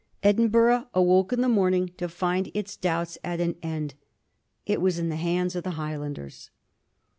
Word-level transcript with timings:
Edinburgh 0.23 0.87
awoke 0.95 1.31
in 1.31 1.41
the 1.41 1.47
morning 1.47 1.91
to 1.97 2.09
find 2.09 2.49
its 2.55 2.75
doubts 2.75 3.19
at 3.23 3.39
an 3.39 3.55
end. 3.61 3.93
It 4.65 4.81
was 4.81 4.97
in 4.97 5.09
the 5.09 5.15
hands 5.15 5.55
of 5.55 5.63
the 5.63 5.77
Highlanders. 5.77 6.49